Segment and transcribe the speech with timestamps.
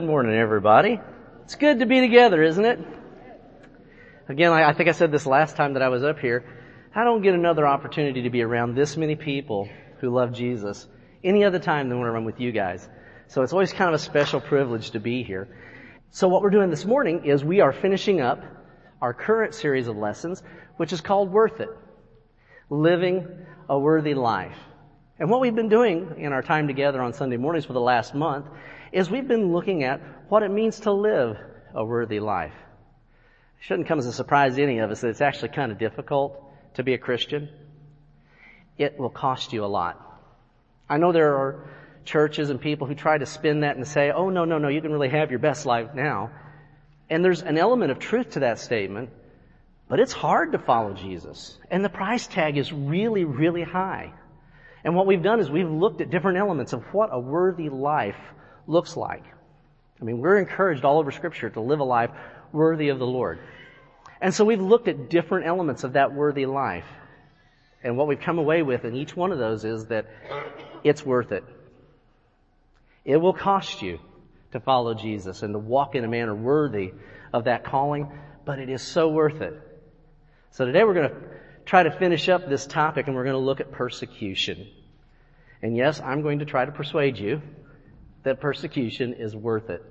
[0.00, 0.98] Good morning, everybody.
[1.44, 2.78] It's good to be together, isn't it?
[4.30, 6.42] Again, I think I said this last time that I was up here.
[6.94, 9.68] I don't get another opportunity to be around this many people
[10.00, 10.88] who love Jesus
[11.22, 12.88] any other time than when I'm with you guys.
[13.26, 15.54] So it's always kind of a special privilege to be here.
[16.08, 18.42] So what we're doing this morning is we are finishing up
[19.02, 20.42] our current series of lessons,
[20.78, 21.68] which is called Worth It.
[22.70, 23.28] Living
[23.68, 24.56] a Worthy Life.
[25.18, 28.14] And what we've been doing in our time together on Sunday mornings for the last
[28.14, 28.46] month
[28.92, 31.36] is we've been looking at what it means to live
[31.74, 32.54] a worthy life.
[33.60, 35.78] It shouldn't come as a surprise to any of us that it's actually kind of
[35.78, 36.42] difficult
[36.74, 37.48] to be a Christian.
[38.78, 40.06] It will cost you a lot.
[40.88, 41.68] I know there are
[42.04, 44.80] churches and people who try to spin that and say, oh no, no, no, you
[44.80, 46.30] can really have your best life now.
[47.08, 49.10] And there's an element of truth to that statement,
[49.88, 51.58] but it's hard to follow Jesus.
[51.70, 54.12] And the price tag is really, really high.
[54.82, 58.16] And what we've done is we've looked at different elements of what a worthy life
[58.70, 59.24] looks like.
[60.00, 62.10] I mean, we're encouraged all over scripture to live a life
[62.52, 63.38] worthy of the Lord.
[64.20, 66.86] And so we've looked at different elements of that worthy life.
[67.82, 70.06] And what we've come away with in each one of those is that
[70.84, 71.44] it's worth it.
[73.04, 73.98] It will cost you
[74.52, 76.92] to follow Jesus and to walk in a manner worthy
[77.32, 78.10] of that calling,
[78.44, 79.54] but it is so worth it.
[80.50, 81.16] So today we're going to
[81.64, 84.68] try to finish up this topic and we're going to look at persecution.
[85.62, 87.40] And yes, I'm going to try to persuade you
[88.22, 89.84] that persecution is worth it.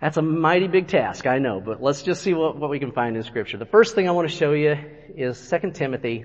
[0.00, 2.92] That's a mighty big task, I know, but let's just see what, what we can
[2.92, 3.58] find in scripture.
[3.58, 4.78] The first thing I want to show you
[5.14, 6.24] is 2 Timothy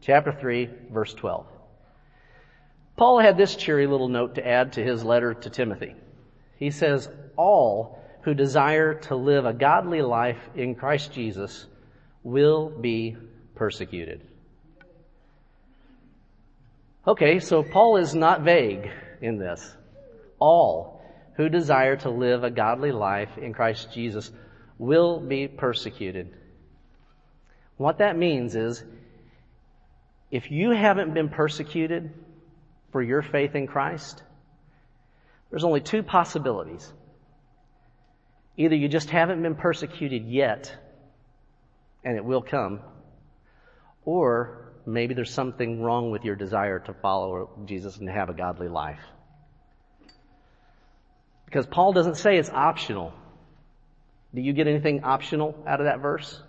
[0.00, 1.46] chapter 3 verse 12.
[2.96, 5.94] Paul had this cheery little note to add to his letter to Timothy.
[6.58, 11.66] He says, all who desire to live a godly life in Christ Jesus
[12.22, 13.16] will be
[13.54, 14.26] persecuted.
[17.06, 19.74] Okay, so Paul is not vague in this.
[20.38, 21.02] All
[21.36, 24.30] who desire to live a godly life in Christ Jesus
[24.76, 26.34] will be persecuted.
[27.76, 28.82] What that means is,
[30.30, 32.12] if you haven't been persecuted
[32.90, 34.22] for your faith in Christ,
[35.50, 36.92] there's only two possibilities.
[38.56, 40.76] Either you just haven't been persecuted yet,
[42.04, 42.80] and it will come,
[44.04, 48.68] or maybe there's something wrong with your desire to follow Jesus and have a godly
[48.68, 49.00] life.
[51.48, 53.14] Because Paul doesn't say it's optional.
[54.34, 56.42] Do you get anything optional out of that verse?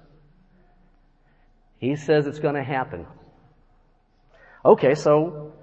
[1.78, 3.08] He says it's going to happen.
[4.66, 5.54] Okay, so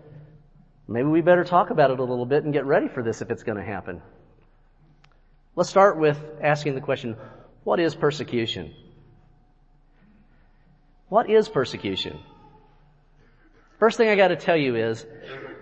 [0.88, 3.30] maybe we better talk about it a little bit and get ready for this if
[3.30, 4.00] it's going to happen.
[5.54, 7.14] Let's start with asking the question,
[7.62, 8.74] what is persecution?
[11.10, 12.20] What is persecution?
[13.78, 15.04] First thing I gotta tell you is,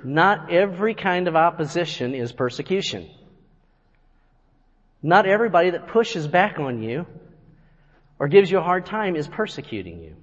[0.05, 3.11] not every kind of opposition is persecution.
[5.05, 7.07] Not everybody that pushes back on you
[8.19, 10.17] or gives you a hard time is persecuting you.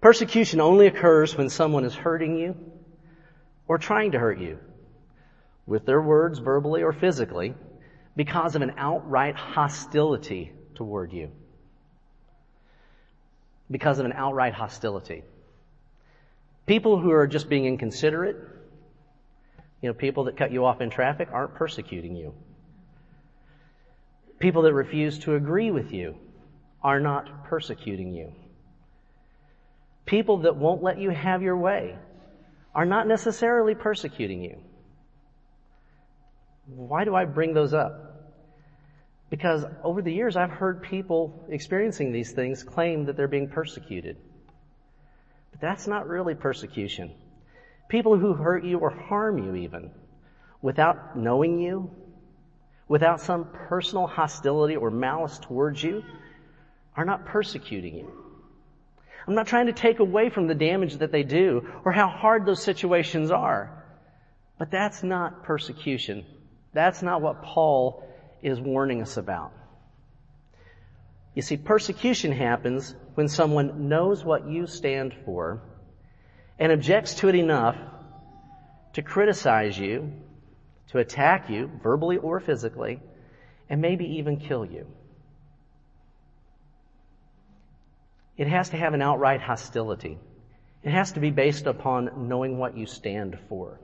[0.00, 2.56] Persecution only occurs when someone is hurting you
[3.68, 4.58] or trying to hurt you
[5.66, 7.54] with their words, verbally or physically,
[8.16, 11.30] because of an outright hostility toward you.
[13.70, 15.22] Because of an outright hostility.
[16.66, 18.36] People who are just being inconsiderate,
[19.80, 22.34] you know, people that cut you off in traffic aren't persecuting you.
[24.38, 26.16] People that refuse to agree with you
[26.82, 28.32] are not persecuting you.
[30.06, 31.96] People that won't let you have your way
[32.74, 34.60] are not necessarily persecuting you.
[36.66, 38.14] Why do I bring those up?
[39.30, 44.16] Because over the years I've heard people experiencing these things claim that they're being persecuted.
[45.50, 47.12] But that's not really persecution.
[47.88, 49.90] People who hurt you or harm you even
[50.62, 51.90] without knowing you,
[52.94, 56.04] without some personal hostility or malice towards you,
[56.96, 58.08] are not persecuting you.
[59.26, 62.46] I'm not trying to take away from the damage that they do or how hard
[62.46, 63.84] those situations are.
[64.60, 66.24] But that's not persecution.
[66.72, 68.06] That's not what Paul
[68.44, 69.50] is warning us about.
[71.34, 75.62] You see, persecution happens when someone knows what you stand for
[76.60, 77.76] and objects to it enough
[78.92, 80.12] to criticize you,
[80.90, 83.00] to attack you, verbally or physically,
[83.68, 84.86] and maybe even kill you.
[88.36, 90.18] It has to have an outright hostility.
[90.82, 93.78] It has to be based upon knowing what you stand for.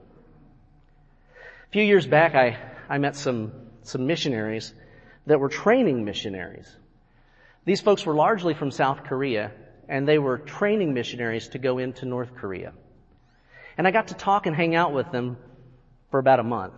[1.67, 2.57] A few years back, I,
[2.89, 4.73] I met some, some missionaries
[5.25, 6.75] that were training missionaries.
[7.63, 9.51] These folks were largely from South Korea,
[9.87, 12.73] and they were training missionaries to go into North Korea.
[13.77, 15.37] And I got to talk and hang out with them
[16.09, 16.73] for about a month.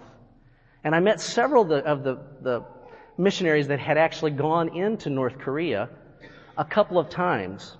[0.84, 2.66] And I met several of the, of the, the
[3.18, 5.90] missionaries that had actually gone into North Korea
[6.58, 7.78] a couple of times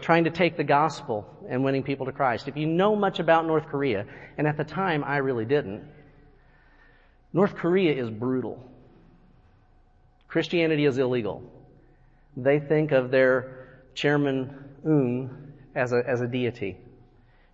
[0.00, 2.48] trying to take the gospel and winning people to Christ.
[2.48, 4.06] If you know much about North Korea,
[4.36, 5.84] and at the time I really didn't,
[7.32, 8.58] North Korea is brutal.
[10.28, 11.42] Christianity is illegal.
[12.36, 16.78] They think of their chairman Un as a, as a deity.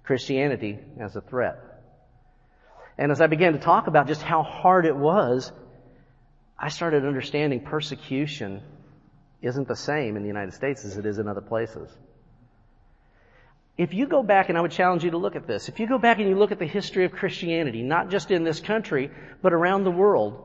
[0.05, 1.64] Christianity as a threat.
[2.97, 5.53] And as I began to talk about just how hard it was,
[6.59, 8.63] I started understanding persecution
[9.43, 11.91] isn't the same in the United States as it is in other places.
[13.77, 15.89] If you go back, and I would challenge you to look at this, if you
[15.89, 19.11] go back and you look at the history of Christianity, not just in this country,
[19.43, 20.43] but around the world,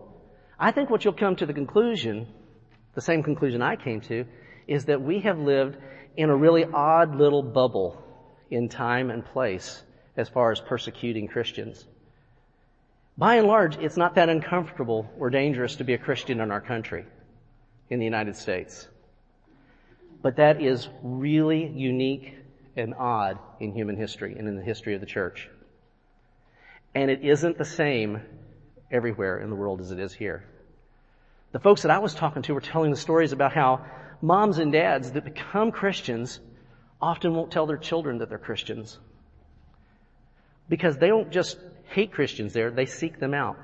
[0.60, 2.28] I think what you'll come to the conclusion,
[2.96, 4.26] the same conclusion I came to,
[4.68, 5.78] is that we have lived
[6.18, 8.04] in a really odd little bubble
[8.50, 9.84] in time and place
[10.18, 11.86] as far as persecuting Christians.
[13.20, 16.62] By and large, it's not that uncomfortable or dangerous to be a Christian in our
[16.62, 17.06] country,
[17.90, 18.88] in the United States.
[20.22, 22.34] But that is really unique
[22.78, 25.50] and odd in human history and in the history of the church.
[26.96, 28.22] And it isn't the same
[28.90, 30.46] everywhere in the world as it is here.
[31.52, 33.86] The folks that I was talking to were telling the stories about how
[34.22, 36.40] moms and dads that become Christians
[37.02, 38.98] often won't tell their children that they're Christians.
[40.70, 41.58] Because they don't just
[41.90, 43.58] hate Christians there, they seek them out.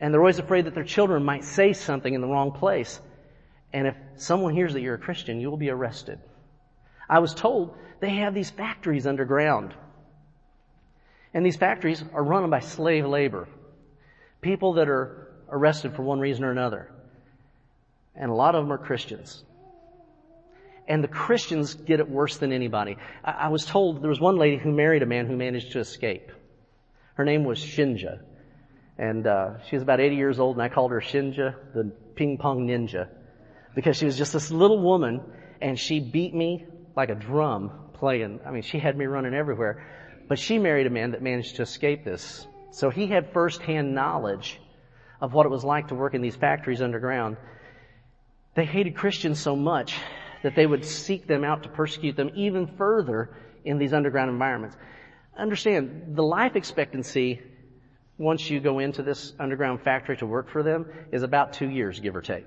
[0.00, 3.00] And they're always afraid that their children might say something in the wrong place.
[3.72, 6.18] And if someone hears that you're a Christian, you will be arrested.
[7.08, 9.74] I was told they have these factories underground.
[11.34, 13.48] And these factories are run by slave labor.
[14.40, 16.90] People that are arrested for one reason or another.
[18.16, 19.44] And a lot of them are Christians.
[20.88, 22.96] And the Christians get it worse than anybody.
[23.24, 26.32] I, was told there was one lady who married a man who managed to escape.
[27.20, 28.20] Her name was Shinja.
[28.96, 32.38] And uh, she was about 80 years old, and I called her Shinja, the ping
[32.38, 33.08] pong ninja,
[33.74, 35.20] because she was just this little woman,
[35.60, 36.64] and she beat me
[36.96, 38.40] like a drum playing.
[38.46, 39.84] I mean, she had me running everywhere.
[40.30, 42.46] But she married a man that managed to escape this.
[42.70, 44.58] So he had firsthand knowledge
[45.20, 47.36] of what it was like to work in these factories underground.
[48.54, 49.94] They hated Christians so much
[50.42, 53.28] that they would seek them out to persecute them even further
[53.62, 54.74] in these underground environments.
[55.40, 57.40] Understand, the life expectancy
[58.18, 61.98] once you go into this underground factory to work for them is about two years,
[61.98, 62.46] give or take.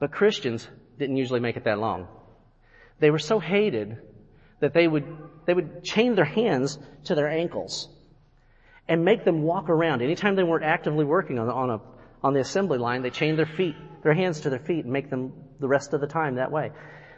[0.00, 0.66] But Christians
[0.98, 2.08] didn't usually make it that long.
[2.98, 3.98] They were so hated
[4.58, 5.04] that they would,
[5.46, 7.88] they would chain their hands to their ankles
[8.88, 10.02] and make them walk around.
[10.02, 11.80] Anytime they weren't actively working on, on a,
[12.24, 15.10] on the assembly line, they chained their feet, their hands to their feet and make
[15.10, 16.72] them the rest of the time that way.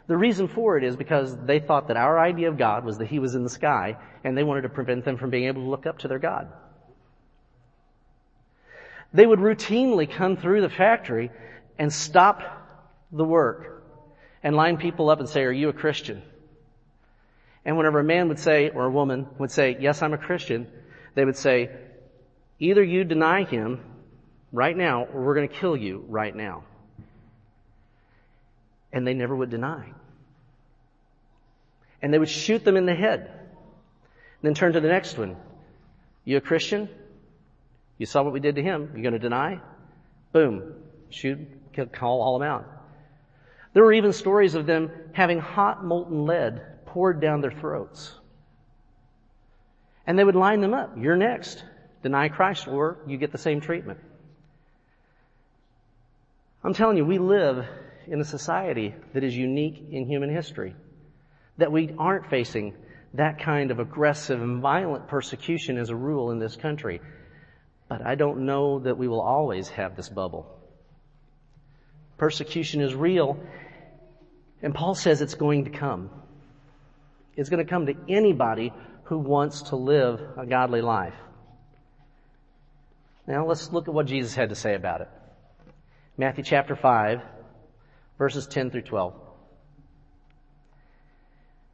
[0.07, 3.07] The reason for it is because they thought that our idea of God was that
[3.07, 5.69] He was in the sky and they wanted to prevent them from being able to
[5.69, 6.51] look up to their God.
[9.13, 11.29] They would routinely come through the factory
[11.77, 12.41] and stop
[13.11, 13.83] the work
[14.43, 16.21] and line people up and say, are you a Christian?
[17.65, 20.67] And whenever a man would say, or a woman would say, yes, I'm a Christian,
[21.15, 21.69] they would say,
[22.59, 23.81] either you deny him
[24.53, 26.63] right now or we're going to kill you right now.
[28.91, 29.91] And they never would deny.
[32.01, 33.31] And they would shoot them in the head.
[34.41, 35.35] Then turn to the next one.
[36.23, 36.89] You a Christian?
[37.97, 38.91] You saw what we did to him.
[38.93, 39.59] You're going to deny?
[40.31, 40.75] Boom.
[41.09, 41.39] Shoot,
[41.91, 42.65] call all them out.
[43.73, 48.11] There were even stories of them having hot molten lead poured down their throats.
[50.05, 50.95] And they would line them up.
[50.97, 51.63] You're next.
[52.03, 53.99] Deny Christ or you get the same treatment.
[56.63, 57.65] I'm telling you, we live
[58.07, 60.75] in a society that is unique in human history.
[61.57, 62.75] That we aren't facing
[63.13, 67.01] that kind of aggressive and violent persecution as a rule in this country.
[67.87, 70.45] But I don't know that we will always have this bubble.
[72.17, 73.39] Persecution is real
[74.61, 76.09] and Paul says it's going to come.
[77.35, 78.73] It's going to come to anybody
[79.03, 81.13] who wants to live a godly life.
[83.27, 85.09] Now let's look at what Jesus had to say about it.
[86.17, 87.21] Matthew chapter 5,
[88.17, 89.13] verses 10 through 12.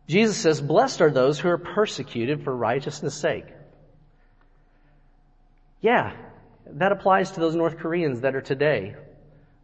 [0.08, 3.46] Jesus says, blessed are those who are persecuted for righteousness sake.
[5.82, 6.14] Yeah,
[6.66, 8.96] that applies to those North Koreans that are today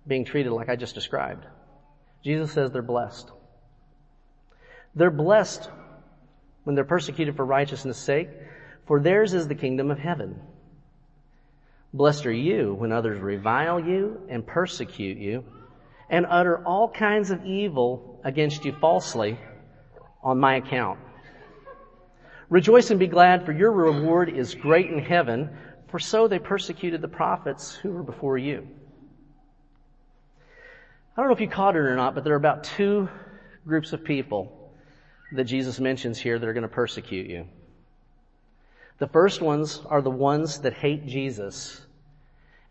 [0.08, 1.46] being treated like I just described.
[2.24, 3.30] Jesus says they're blessed.
[4.96, 5.70] They're blessed
[6.64, 8.30] when they're persecuted for righteousness' sake,
[8.86, 10.40] for theirs is the kingdom of heaven.
[11.94, 15.44] Blessed are you when others revile you and persecute you
[16.10, 19.38] and utter all kinds of evil against you falsely
[20.24, 21.00] on my account.
[22.50, 25.50] Rejoice and be glad for your reward is great in heaven,
[25.90, 28.68] for so they persecuted the prophets who were before you.
[31.16, 33.10] I don't know if you caught it or not, but there are about two
[33.68, 34.74] groups of people
[35.34, 37.46] that Jesus mentions here that are going to persecute you.
[38.98, 41.86] The first ones are the ones that hate Jesus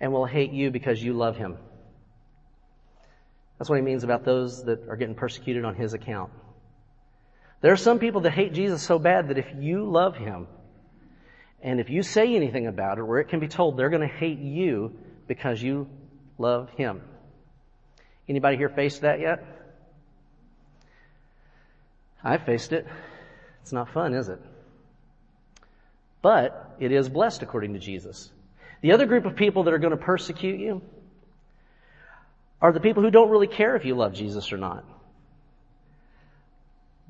[0.01, 1.57] and will hate you because you love him.
[3.59, 6.31] That's what he means about those that are getting persecuted on his account.
[7.61, 10.47] There are some people that hate Jesus so bad that if you love him,
[11.61, 14.15] and if you say anything about it, where it can be told they're going to
[14.15, 14.97] hate you
[15.27, 15.89] because you
[16.39, 17.03] love him.
[18.29, 19.45] Anybody here faced that yet?
[22.23, 22.87] I faced it.
[23.63, 24.41] It's not fun, is it?
[26.23, 28.31] But it is blessed according to Jesus.
[28.83, 30.83] The other group of people that are going to persecute you
[32.61, 34.85] are the people who don't really care if you love Jesus or not.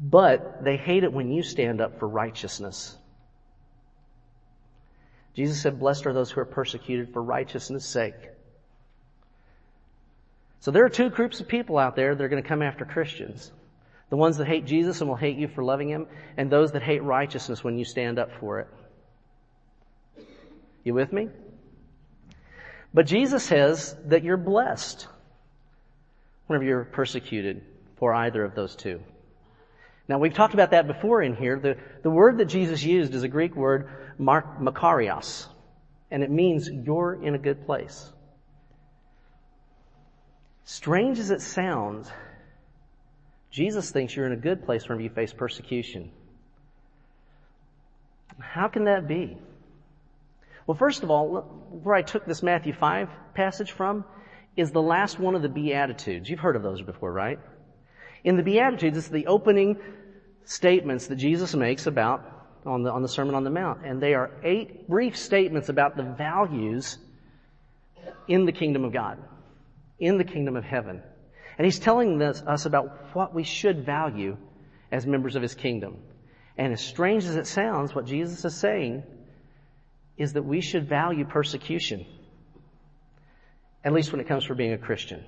[0.01, 2.97] But they hate it when you stand up for righteousness.
[5.35, 8.15] Jesus said, blessed are those who are persecuted for righteousness sake.
[10.61, 12.85] So there are two groups of people out there that are going to come after
[12.85, 13.53] Christians.
[14.11, 16.83] The ones that hate Jesus and will hate you for loving Him, and those that
[16.83, 18.69] hate righteousness when you stand up for it.
[20.83, 21.29] You with me?
[22.93, 25.07] But Jesus says that you're blessed
[26.49, 27.63] whenever you're persecuted
[27.97, 29.01] for either of those two.
[30.09, 31.59] Now we've talked about that before in here.
[31.61, 35.47] The, the word that Jesus used is a Greek word, makarios,
[36.11, 38.11] and it means you're in a good place.
[40.65, 42.11] Strange as it sounds,
[43.51, 46.11] Jesus thinks you're in a good place whenever you face persecution.
[48.39, 49.37] How can that be?
[50.67, 51.43] Well, first of all,
[51.83, 54.05] where I took this Matthew 5 passage from
[54.59, 56.29] is the last one of the Beatitudes.
[56.29, 57.39] You've heard of those before, right?
[58.25, 59.79] In the Beatitudes, it's the opening
[60.45, 62.25] statements that Jesus makes about
[62.67, 63.87] on the, on the Sermon on the Mount.
[63.87, 66.99] And they are eight brief statements about the values
[68.27, 69.23] in the kingdom of God,
[70.01, 71.03] in the kingdom of heaven.
[71.57, 74.37] And he's telling us, us about what we should value
[74.91, 75.99] as members of his kingdom.
[76.57, 79.05] And as strange as it sounds, what Jesus is saying
[80.17, 82.07] is that we should value persecution.
[83.85, 85.25] At least when it comes for being a Christian.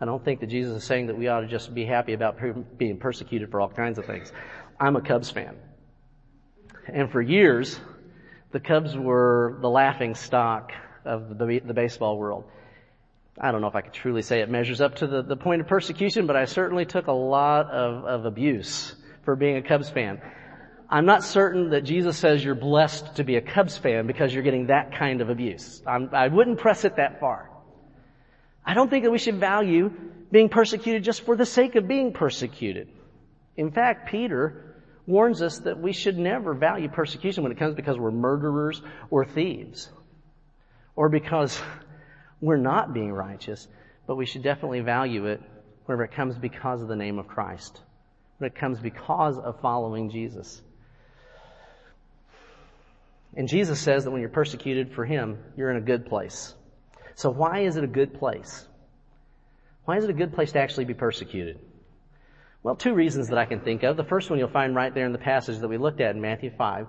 [0.00, 2.38] I don't think that Jesus is saying that we ought to just be happy about
[2.78, 4.32] being persecuted for all kinds of things.
[4.78, 5.56] I'm a Cubs fan.
[6.86, 7.78] And for years,
[8.50, 10.72] the Cubs were the laughing stock
[11.04, 12.44] of the, the baseball world.
[13.38, 15.60] I don't know if I could truly say it measures up to the, the point
[15.60, 19.90] of persecution, but I certainly took a lot of, of abuse for being a Cubs
[19.90, 20.20] fan.
[20.88, 24.42] I'm not certain that Jesus says you're blessed to be a Cubs fan because you're
[24.42, 25.82] getting that kind of abuse.
[25.86, 27.49] I'm, I would not press it that far.
[28.64, 29.90] I don't think that we should value
[30.30, 32.88] being persecuted just for the sake of being persecuted.
[33.56, 34.76] In fact, Peter
[35.06, 39.24] warns us that we should never value persecution when it comes because we're murderers or
[39.24, 39.90] thieves
[40.94, 41.60] or because
[42.40, 43.66] we're not being righteous,
[44.06, 45.40] but we should definitely value it
[45.84, 47.80] whenever it comes because of the name of Christ,
[48.38, 50.62] when it comes because of following Jesus.
[53.36, 56.54] And Jesus says that when you're persecuted for Him, you're in a good place.
[57.14, 58.66] So why is it a good place?
[59.84, 61.58] Why is it a good place to actually be persecuted?
[62.62, 63.96] Well, two reasons that I can think of.
[63.96, 66.20] The first one you'll find right there in the passage that we looked at in
[66.20, 66.86] Matthew 5.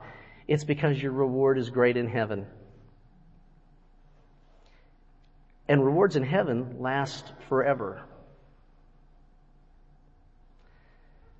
[0.47, 2.45] It's because your reward is great in heaven.
[5.67, 8.03] And rewards in heaven last forever.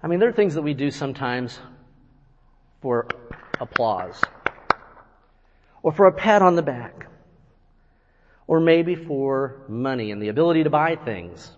[0.02, 1.60] I mean, there are things that we do sometimes
[2.82, 3.08] for
[3.60, 4.20] applause
[5.84, 7.08] or for a pat on the back,
[8.52, 11.50] or maybe for money and the ability to buy things,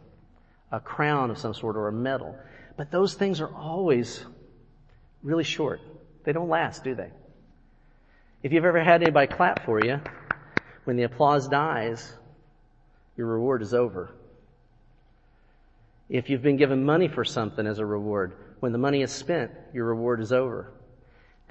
[0.72, 2.38] a crown of some sort or a medal.
[2.78, 4.24] But those things are always
[5.24, 5.82] really short.
[6.24, 7.10] They don't last, do they?
[8.44, 10.02] If you've ever had anybody clap for you,
[10.84, 12.14] when the applause dies,
[13.18, 14.14] your reward is over.
[16.10, 19.50] If you've been given money for something as a reward, when the money is spent,
[19.74, 20.72] your reward is over.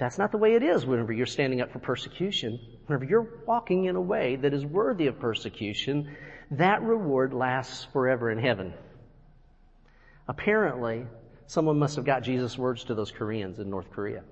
[0.03, 2.59] That's not the way it is whenever you're standing up for persecution.
[2.87, 6.17] Whenever you're walking in a way that is worthy of persecution,
[6.51, 8.73] that reward lasts forever in heaven.
[10.27, 11.05] Apparently,
[11.47, 14.23] someone must have got Jesus' words to those Koreans in North Korea.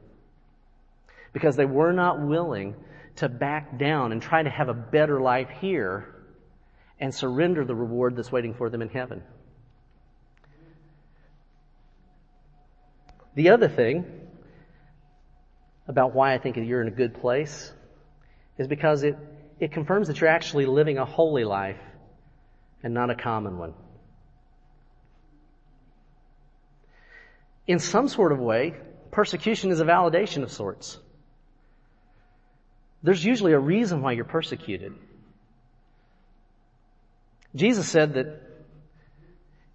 [1.32, 2.76] Because they were not willing
[3.16, 6.14] to back down and try to have a better life here
[7.00, 9.24] and surrender the reward that's waiting for them in heaven.
[13.36, 14.21] The other thing
[15.92, 17.70] about why I think you're in a good place
[18.58, 19.18] is because it,
[19.60, 21.82] it confirms that you're actually living a holy life
[22.82, 23.74] and not a common one.
[27.68, 28.74] In some sort of way,
[29.12, 30.98] persecution is a validation of sorts.
[33.04, 34.94] there's usually a reason why you're persecuted.
[37.54, 38.28] Jesus said that,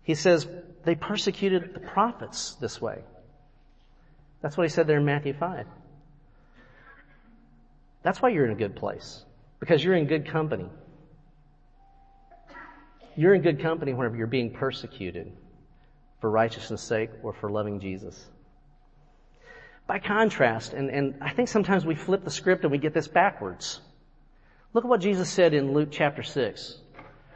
[0.03, 0.49] he says,
[0.85, 3.03] they persecuted the prophets this way.
[4.41, 5.67] That's what he said there in Matthew 5.
[8.07, 9.25] That's why you're in a good place.
[9.59, 10.69] Because you're in good company.
[13.17, 15.33] You're in good company whenever you're being persecuted
[16.21, 18.25] for righteousness' sake or for loving Jesus.
[19.89, 23.09] By contrast, and, and I think sometimes we flip the script and we get this
[23.09, 23.81] backwards.
[24.73, 26.79] Look at what Jesus said in Luke chapter 6,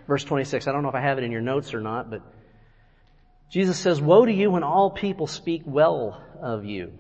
[0.07, 0.69] verse 26.
[0.69, 2.23] I don't know if I have it in your notes or not, but
[3.51, 6.93] Jesus says, Woe to you when all people speak well of you,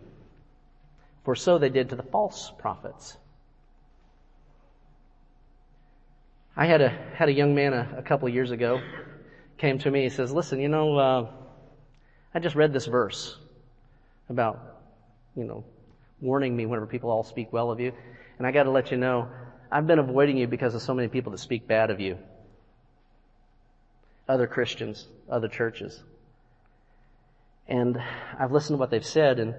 [1.25, 3.17] for so they did to the false prophets.
[6.57, 8.80] I had a had a young man a, a couple of years ago
[9.57, 10.02] came to me.
[10.02, 11.26] He says, "Listen, you know, uh,
[12.35, 13.37] I just read this verse
[14.28, 14.61] about,
[15.37, 15.64] you know,
[16.21, 17.92] warning me whenever people all speak well of you,
[18.38, 19.28] and I got to let you know,
[19.71, 22.19] I've been avoiding you because of so many people that speak bad of you.
[24.28, 26.02] Other Christians, other churches,
[27.69, 28.00] and
[28.38, 29.54] I've listened to what they've said, and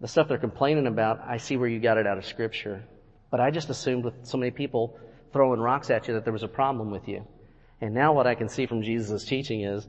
[0.00, 2.84] the stuff they're complaining about, I see where you got it out of Scripture,
[3.30, 4.96] but I just assumed with so many people."
[5.32, 7.24] Throwing rocks at you that there was a problem with you.
[7.80, 9.86] And now what I can see from Jesus' teaching is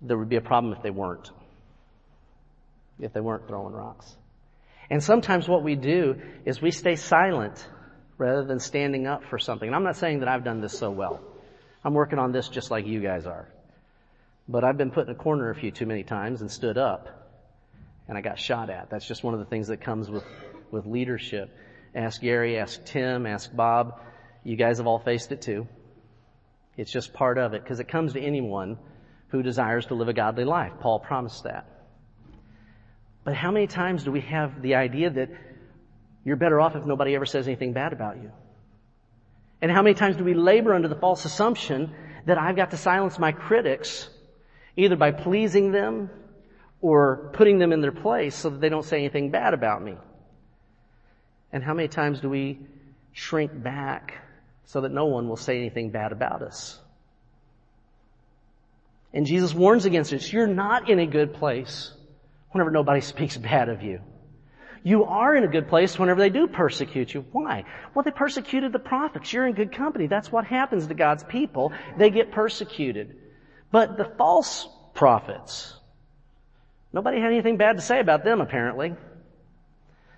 [0.00, 1.30] there would be a problem if they weren't.
[2.98, 4.14] If they weren't throwing rocks.
[4.90, 7.66] And sometimes what we do is we stay silent
[8.16, 9.66] rather than standing up for something.
[9.66, 11.20] And I'm not saying that I've done this so well.
[11.84, 13.48] I'm working on this just like you guys are.
[14.48, 17.24] But I've been put in a corner a few too many times and stood up
[18.08, 18.90] and I got shot at.
[18.90, 20.24] That's just one of the things that comes with,
[20.70, 21.50] with leadership.
[21.94, 24.00] Ask Gary, ask Tim, ask Bob.
[24.44, 25.66] You guys have all faced it too.
[26.76, 28.78] It's just part of it because it comes to anyone
[29.28, 30.72] who desires to live a godly life.
[30.80, 31.66] Paul promised that.
[33.24, 35.30] But how many times do we have the idea that
[36.24, 38.30] you're better off if nobody ever says anything bad about you?
[39.62, 41.94] And how many times do we labor under the false assumption
[42.26, 44.10] that I've got to silence my critics
[44.76, 46.10] either by pleasing them
[46.82, 49.96] or putting them in their place so that they don't say anything bad about me?
[51.50, 52.58] And how many times do we
[53.12, 54.23] shrink back
[54.64, 56.80] so that no one will say anything bad about us.
[59.12, 60.32] And Jesus warns against this.
[60.32, 61.92] You're not in a good place
[62.50, 64.00] whenever nobody speaks bad of you.
[64.82, 67.24] You are in a good place whenever they do persecute you.
[67.32, 67.64] Why?
[67.94, 69.32] Well, they persecuted the prophets.
[69.32, 70.08] You're in good company.
[70.08, 71.72] That's what happens to God's people.
[71.96, 73.16] They get persecuted.
[73.70, 75.74] But the false prophets,
[76.92, 78.94] nobody had anything bad to say about them apparently.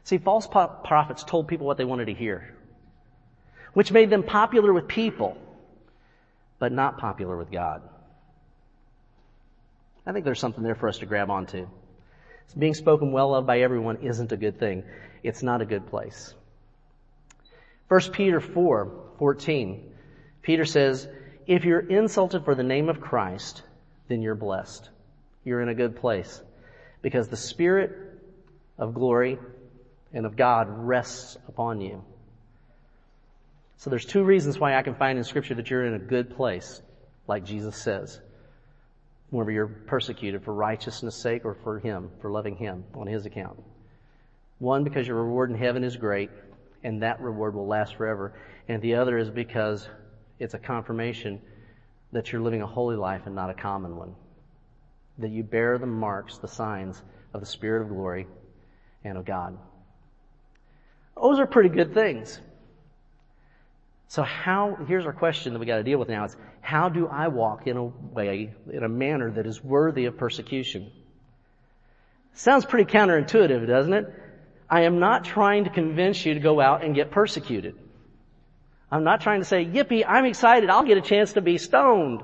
[0.02, 2.55] See, false prophets told people what they wanted to hear
[3.76, 5.36] which made them popular with people,
[6.58, 7.82] but not popular with God.
[10.06, 11.68] I think there's something there for us to grab onto.
[12.56, 14.82] Being spoken well of by everyone isn't a good thing.
[15.22, 16.32] It's not a good place.
[17.88, 19.92] 1 Peter 4, 14.
[20.40, 21.06] Peter says,
[21.46, 23.62] if you're insulted for the name of Christ,
[24.08, 24.88] then you're blessed.
[25.44, 26.40] You're in a good place.
[27.02, 27.92] Because the Spirit
[28.78, 29.38] of glory
[30.14, 32.02] and of God rests upon you.
[33.76, 36.34] So there's two reasons why I can find in scripture that you're in a good
[36.34, 36.80] place,
[37.28, 38.20] like Jesus says.
[39.30, 43.62] Whenever you're persecuted for righteousness sake or for Him, for loving Him on His account.
[44.58, 46.30] One, because your reward in heaven is great,
[46.82, 48.32] and that reward will last forever.
[48.68, 49.88] And the other is because
[50.38, 51.40] it's a confirmation
[52.12, 54.14] that you're living a holy life and not a common one.
[55.18, 57.02] That you bear the marks, the signs
[57.34, 58.26] of the Spirit of glory
[59.04, 59.58] and of God.
[61.20, 62.40] Those are pretty good things.
[64.08, 67.28] So how, here's our question that we gotta deal with now is, how do I
[67.28, 70.90] walk in a way, in a manner that is worthy of persecution?
[72.34, 74.12] Sounds pretty counterintuitive, doesn't it?
[74.68, 77.76] I am not trying to convince you to go out and get persecuted.
[78.90, 82.22] I'm not trying to say, yippee, I'm excited, I'll get a chance to be stoned.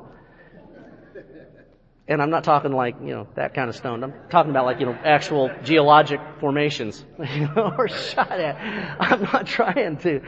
[2.08, 4.04] And I'm not talking like, you know, that kind of stoned.
[4.04, 8.56] I'm talking about like, you know, actual geologic formations, you know, or shot at.
[9.00, 10.20] I'm not trying to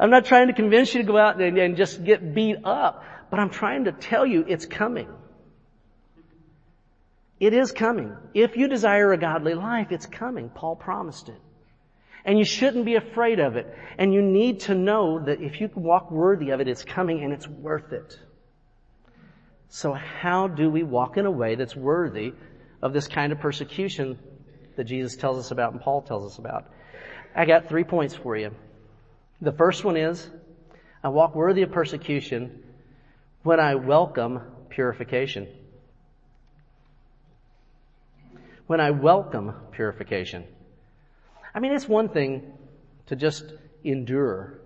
[0.00, 3.04] I'm not trying to convince you to go out and, and just get beat up,
[3.30, 5.08] but I'm trying to tell you it's coming.
[7.40, 8.16] It is coming.
[8.34, 10.50] If you desire a godly life, it's coming.
[10.50, 11.40] Paul promised it.
[12.24, 13.72] And you shouldn't be afraid of it.
[13.96, 17.22] And you need to know that if you can walk worthy of it, it's coming
[17.22, 18.18] and it's worth it.
[19.68, 22.32] So how do we walk in a way that's worthy
[22.82, 24.18] of this kind of persecution
[24.76, 26.66] that Jesus tells us about and Paul tells us about?
[27.36, 28.50] I got three points for you.
[29.40, 30.28] The first one is,
[31.02, 32.64] I walk worthy of persecution
[33.42, 35.46] when I welcome purification.
[38.66, 40.44] When I welcome purification.
[41.54, 42.52] I mean, it's one thing
[43.06, 43.44] to just
[43.84, 44.60] endure.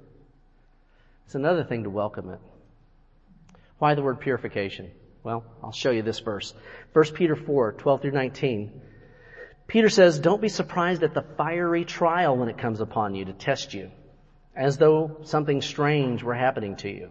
[1.27, 2.41] It's another thing to welcome it.
[3.79, 4.91] Why the word purification?
[5.23, 6.55] Well, I'll show you this verse.
[6.93, 8.83] 1 Peter 4, 12 through 19.
[9.67, 13.33] Peter says, don't be surprised at the fiery trial when it comes upon you to
[13.33, 13.91] test you,
[14.55, 17.11] as though something strange were happening to you.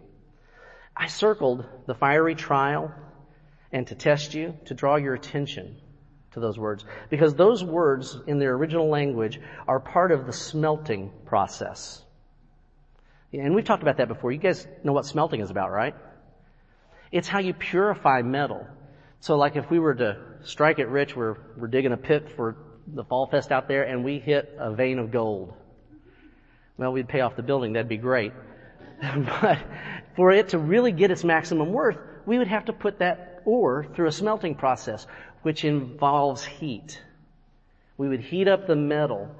[0.96, 2.92] I circled the fiery trial
[3.72, 5.76] and to test you, to draw your attention
[6.32, 11.10] to those words, because those words in their original language are part of the smelting
[11.24, 12.02] process.
[13.32, 14.30] And we've talked about that before.
[14.30, 15.94] You guys know what smelting is about, right?
[17.10, 18.66] It's how you purify metal.
[19.20, 22.56] So like if we were to strike it rich, we're, we're digging a pit for
[22.86, 25.54] the Fall Fest out there and we hit a vein of gold.
[26.82, 27.74] Well, we'd pay off the building.
[27.74, 28.32] That'd be great.
[29.40, 29.58] but
[30.16, 33.86] for it to really get its maximum worth, we would have to put that ore
[33.94, 35.06] through a smelting process,
[35.42, 37.00] which involves heat.
[37.96, 39.34] We would heat up the metal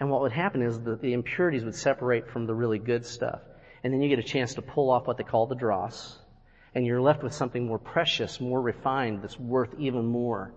[0.00, 3.40] and what would happen is that the impurities would separate from the really good stuff.
[3.82, 6.18] And then you get a chance to pull off what they call the dross.
[6.74, 10.52] And you're left with something more precious, more refined, that's worth even more.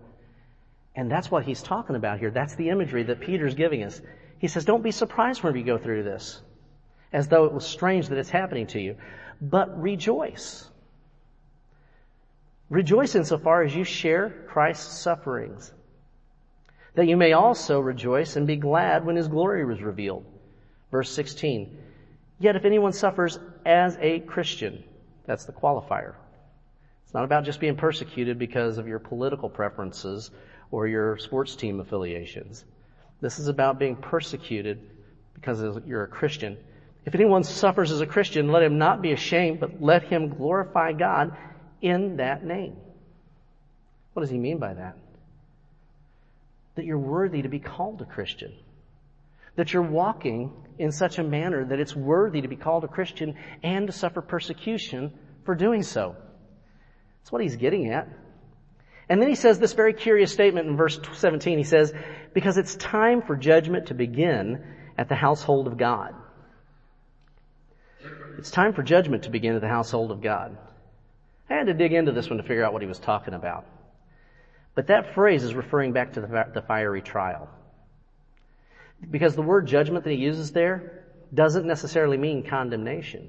[0.94, 2.30] And that's what he's talking about here.
[2.30, 4.00] That's the imagery that Peter's giving us.
[4.42, 6.42] He says, don't be surprised whenever you go through this,
[7.12, 8.96] as though it was strange that it's happening to you,
[9.40, 10.68] but rejoice.
[12.68, 15.72] Rejoice insofar as you share Christ's sufferings
[16.94, 20.26] that you may also rejoice and be glad when his glory was revealed.
[20.90, 21.78] Verse 16.
[22.40, 24.82] Yet if anyone suffers as a Christian,
[25.24, 26.14] that's the qualifier.
[27.04, 30.32] It's not about just being persecuted because of your political preferences
[30.72, 32.64] or your sports team affiliations.
[33.22, 34.78] This is about being persecuted
[35.32, 36.58] because you're a Christian.
[37.06, 40.92] If anyone suffers as a Christian, let him not be ashamed, but let him glorify
[40.92, 41.34] God
[41.80, 42.76] in that name.
[44.12, 44.98] What does he mean by that?
[46.74, 48.52] that you're worthy to be called a Christian.
[49.56, 53.36] That you're walking in such a manner that it's worthy to be called a Christian
[53.62, 55.12] and to suffer persecution
[55.44, 56.16] for doing so.
[57.20, 58.08] That's what he's getting at.
[59.08, 61.58] And then he says this very curious statement in verse 17.
[61.58, 61.92] He says,
[62.34, 64.64] because it's time for judgment to begin
[64.96, 66.14] at the household of God.
[68.38, 70.56] It's time for judgment to begin at the household of God.
[71.50, 73.66] I had to dig into this one to figure out what he was talking about.
[74.74, 77.50] But that phrase is referring back to the, fiery trial.
[79.10, 83.28] Because the word judgment that he uses there doesn't necessarily mean condemnation.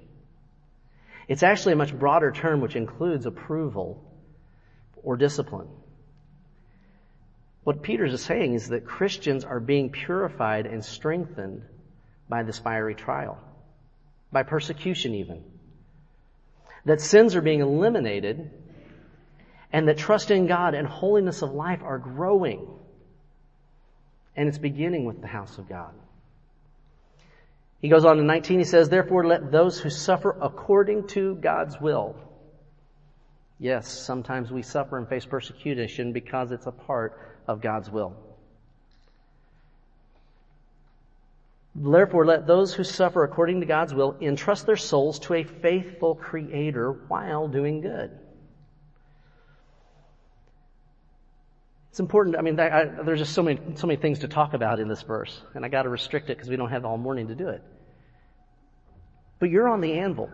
[1.28, 4.04] It's actually a much broader term which includes approval
[5.04, 5.68] or discipline.
[7.63, 11.63] What Peter is saying is that Christians are being purified and strengthened
[12.28, 13.38] by this fiery trial,
[14.32, 15.44] by persecution even.
[16.86, 18.52] That sins are being eliminated
[19.72, 22.68] and that trust in God and holiness of life are growing.
[24.36, 25.94] And it's beginning with the house of God.
[27.82, 31.80] He goes on in 19, he says, Therefore let those who suffer according to God's
[31.82, 32.16] will.
[33.63, 38.13] Yes, sometimes we suffer and face persecution because it's a part of God's will.
[41.73, 46.13] Therefore, let those who suffer according to God's will entrust their souls to a faithful
[46.13, 48.12] Creator while doing good.
[51.91, 52.36] It's important.
[52.36, 55.04] I mean, I, there's just so many, so many things to talk about in this
[55.04, 57.47] verse, and I got to restrict it because we don't have all morning to do
[57.47, 57.63] it.
[59.39, 60.30] But you're on the anvil.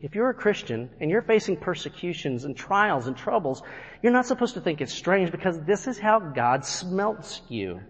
[0.00, 3.62] If you're a Christian and you're facing persecutions and trials and troubles,
[4.02, 7.80] you're not supposed to think it's strange because this is how God smelts you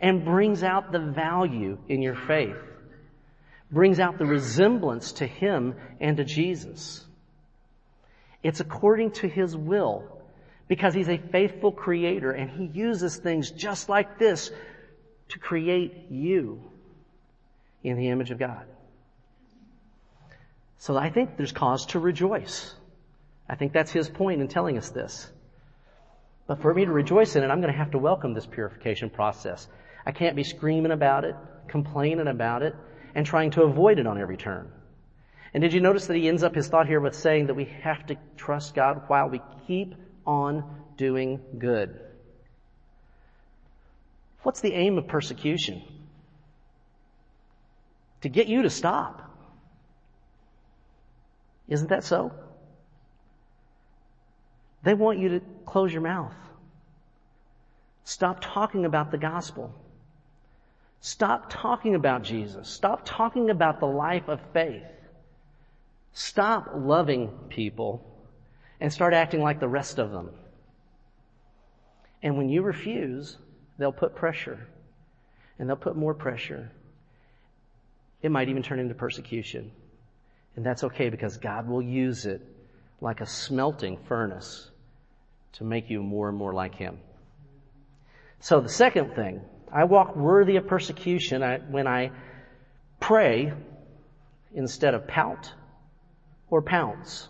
[0.00, 2.56] and brings out the value in your faith,
[3.70, 7.04] brings out the resemblance to Him and to Jesus.
[8.42, 10.18] It's according to His will
[10.68, 14.52] because he's a faithful creator and he uses things just like this
[15.30, 16.62] to create you
[17.82, 18.66] in the image of God.
[20.78, 22.74] So I think there's cause to rejoice.
[23.48, 25.30] I think that's his point in telling us this.
[26.46, 29.10] But for me to rejoice in it, I'm going to have to welcome this purification
[29.10, 29.68] process.
[30.06, 31.34] I can't be screaming about it,
[31.66, 32.74] complaining about it,
[33.14, 34.70] and trying to avoid it on every turn.
[35.52, 37.64] And did you notice that he ends up his thought here with saying that we
[37.82, 39.94] have to trust God while we keep
[40.28, 40.62] on
[40.98, 41.98] doing good.
[44.42, 45.82] What's the aim of persecution?
[48.20, 49.22] To get you to stop.
[51.68, 52.32] Isn't that so?
[54.82, 56.34] They want you to close your mouth.
[58.04, 59.74] Stop talking about the gospel.
[61.00, 62.68] Stop talking about Jesus.
[62.68, 64.82] Stop talking about the life of faith.
[66.12, 68.04] Stop loving people
[68.80, 70.30] and start acting like the rest of them.
[72.22, 73.36] And when you refuse,
[73.78, 74.66] they'll put pressure
[75.58, 76.70] and they'll put more pressure.
[78.22, 79.70] It might even turn into persecution.
[80.58, 82.42] And that's okay because God will use it
[83.00, 84.68] like a smelting furnace
[85.52, 86.98] to make you more and more like Him.
[88.40, 89.40] So the second thing,
[89.72, 92.10] I walk worthy of persecution when I
[92.98, 93.52] pray
[94.52, 95.52] instead of pout
[96.50, 97.28] or pounce.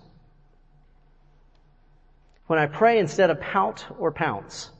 [2.47, 4.71] When I pray instead of pout or pounce.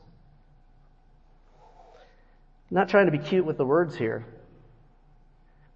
[2.71, 4.25] I'm not trying to be cute with the words here,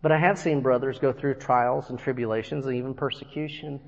[0.04, 3.80] but I have seen brothers go through trials and tribulations and even persecution.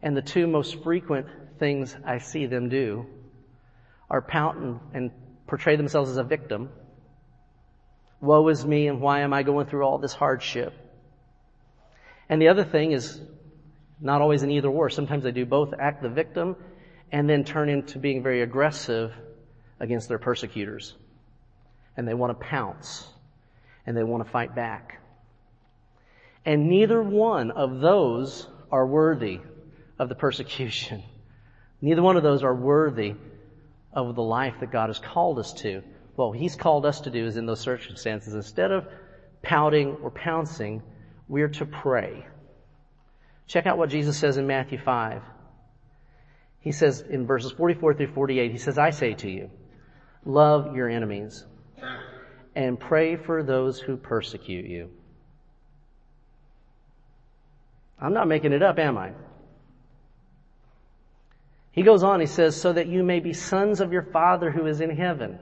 [0.00, 1.26] And the two most frequent
[1.58, 3.04] things I see them do
[4.08, 5.10] are pout and, and
[5.48, 6.70] portray themselves as a victim.
[8.20, 10.72] Woe is me and why am I going through all this hardship?
[12.28, 13.20] And the other thing is
[14.00, 14.88] not always an either or.
[14.88, 16.54] Sometimes they do both act the victim
[17.10, 19.12] and then turn into being very aggressive
[19.80, 20.94] against their persecutors.
[21.96, 23.08] And they want to pounce
[23.84, 25.00] and they want to fight back.
[26.46, 29.40] And neither one of those are worthy
[29.98, 31.02] of the persecution.
[31.82, 33.14] Neither one of those are worthy
[33.92, 35.82] of the life that God has called us to.
[36.14, 38.86] What He's called us to do is in those circumstances, instead of
[39.42, 40.82] pouting or pouncing,
[41.28, 42.26] we're to pray.
[43.46, 45.22] Check out what Jesus says in Matthew 5.
[46.60, 49.50] He says in verses 44 through 48, He says, I say to you,
[50.24, 51.44] love your enemies
[52.54, 54.90] and pray for those who persecute you.
[58.00, 59.12] I'm not making it up, am I?
[61.72, 64.66] He goes on, he says, so that you may be sons of your Father who
[64.66, 65.38] is in heaven.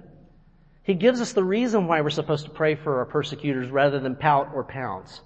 [0.82, 4.16] He gives us the reason why we're supposed to pray for our persecutors rather than
[4.16, 5.20] pout or pounce.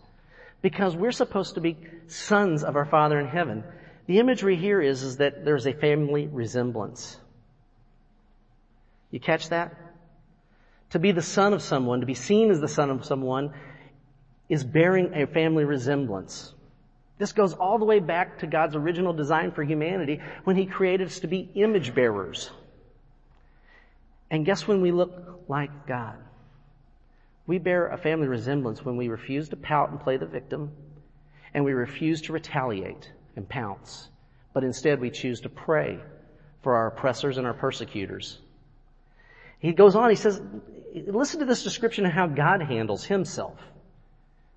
[0.63, 3.65] Because we're supposed to be sons of our Father in heaven.
[4.07, 7.19] The imagery here is, is that there's a family resemblance.
[9.11, 9.75] You catch that?
[10.91, 13.53] To be the son of someone, to be seen as the son of someone,
[14.49, 16.55] is bearing a family resemblance.
[17.19, 21.09] This goes all the way back to God's original design for humanity when He created
[21.09, 22.51] us to be image bearers.
[24.31, 26.17] And guess when we look like God?
[27.47, 30.71] We bear a family resemblance when we refuse to pout and play the victim,
[31.55, 34.11] and we refuse to retaliate and pounce,
[34.53, 35.99] but instead we choose to pray
[36.63, 38.39] for our oppressors and our persecutors.
[39.61, 40.41] He goes on, he says,
[41.07, 43.59] listen to this description of how God handles himself.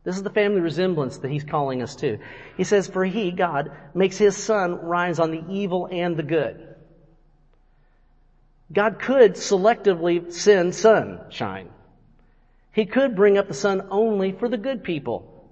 [0.04, 2.18] This is the family resemblance that he's calling us to.
[2.58, 6.76] He says, for he, God, makes his sun rise on the evil and the good.
[8.74, 11.70] God could selectively send sunshine.
[12.72, 15.50] He could bring up the sun only for the good people.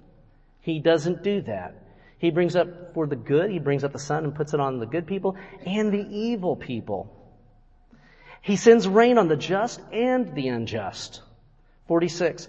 [0.61, 1.75] He doesn't do that.
[2.17, 4.79] He brings up for the good, he brings up the sun and puts it on
[4.79, 7.15] the good people and the evil people.
[8.41, 11.21] He sends rain on the just and the unjust.
[11.87, 12.47] 46.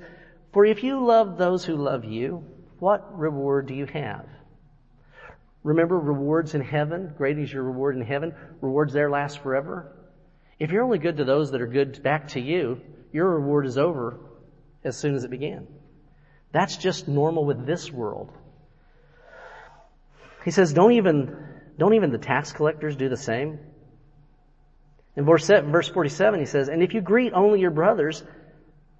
[0.53, 2.45] For if you love those who love you,
[2.79, 4.27] what reward do you have?
[5.63, 7.13] Remember rewards in heaven?
[7.17, 8.35] Great is your reward in heaven.
[8.61, 9.97] Rewards there last forever.
[10.59, 12.81] If you're only good to those that are good back to you,
[13.13, 14.19] your reward is over
[14.83, 15.67] as soon as it began.
[16.53, 18.33] That's just normal with this world.
[20.45, 21.37] He says, don't even,
[21.79, 23.59] don't even the tax collectors do the same?
[25.17, 25.47] In verse
[25.89, 28.25] 47, he says, and if you greet only your brothers,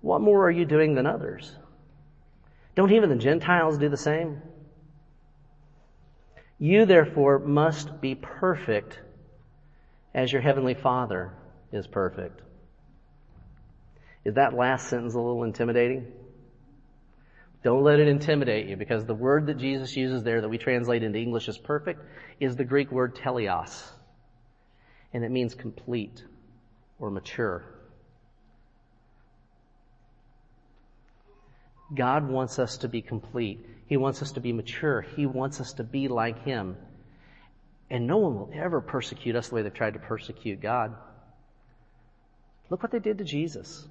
[0.01, 1.57] what more are you doing than others?
[2.75, 4.41] Don't even the Gentiles do the same?
[6.59, 9.01] You therefore must be perfect
[10.15, 11.33] as your heavenly Father
[11.73, 12.41] is perfect.
[14.25, 16.07] Is that last sentence a little intimidating?
[17.63, 21.03] Don't let it intimidate you because the word that Jesus uses there that we translate
[21.03, 22.05] into English as perfect
[22.39, 23.87] is the Greek word teleos.
[25.13, 26.25] And it means complete
[26.99, 27.65] or mature.
[31.95, 33.67] God wants us to be complete.
[33.87, 35.01] He wants us to be mature.
[35.01, 36.77] He wants us to be like Him.
[37.91, 40.95] And no one will ever persecute us the way they've tried to persecute God.
[42.69, 43.87] Look what they did to Jesus.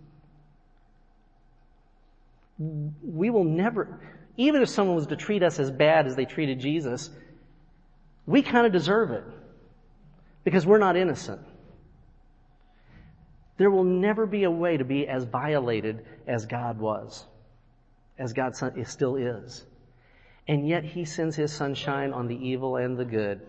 [2.58, 4.00] We will never,
[4.38, 7.10] even if someone was to treat us as bad as they treated Jesus,
[8.26, 9.24] we kind of deserve it
[10.46, 11.42] because we're not innocent.
[13.58, 17.26] There will never be a way to be as violated as God was
[18.20, 18.56] as God
[18.86, 19.66] still is.
[20.48, 23.42] And yet he sends his sunshine on the evil and the good.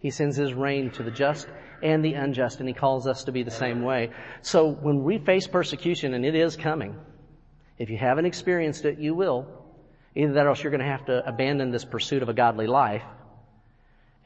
[0.00, 1.48] He sends his rain to the just
[1.82, 4.10] and the unjust, and he calls us to be the same way.
[4.42, 6.96] So when we face persecution, and it is coming,
[7.78, 9.46] if you haven't experienced it, you will.
[10.14, 12.66] Either that or else you're going to have to abandon this pursuit of a godly
[12.66, 13.04] life,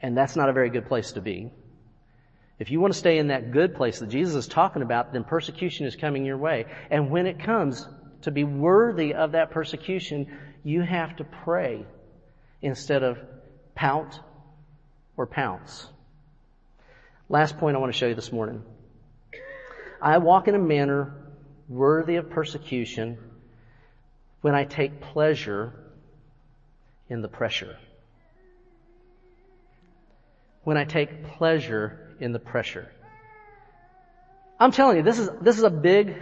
[0.01, 1.51] and that's not a very good place to be.
[2.57, 5.25] If you want to stay in that good place that Jesus is talking about, then
[5.25, 6.65] persecution is coming your way.
[6.89, 7.87] And when it comes,
[8.25, 10.27] to be worthy of that persecution,
[10.63, 11.85] You have to pray
[12.61, 13.19] instead of
[13.75, 14.19] pout
[15.15, 15.87] or pounce.
[17.29, 18.63] Last point I want to show you this morning.
[20.01, 21.13] I walk in a manner
[21.69, 23.17] worthy of persecution
[24.41, 25.73] when I take pleasure
[27.09, 27.77] in the pressure.
[30.63, 32.91] When I take pleasure in the pressure.
[34.59, 36.15] I'm telling you, this is, this is a big,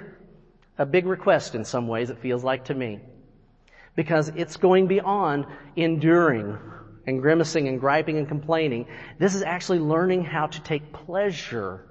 [0.78, 3.00] a big request in some ways, it feels like to me.
[3.96, 6.58] Because it's going beyond enduring
[7.06, 8.88] and grimacing and griping and complaining.
[9.20, 11.86] This is actually learning how to take pleasure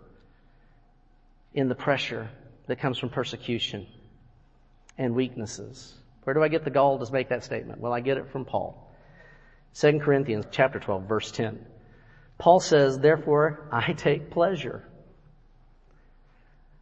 [1.55, 2.29] in the pressure
[2.67, 3.87] that comes from persecution
[4.99, 5.95] and weaknesses.
[6.25, 7.81] Where do I get the gall to make that statement?
[7.81, 8.95] Well, I get it from Paul.
[9.75, 11.65] 2 Corinthians chapter 12 verse 10.
[12.39, 14.85] Paul says, therefore I take pleasure.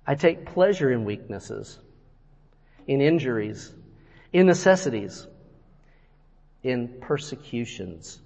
[0.06, 1.78] I take pleasure in weaknesses,
[2.90, 3.72] in injuries,
[4.32, 5.28] in necessities,
[6.64, 8.20] in persecutions,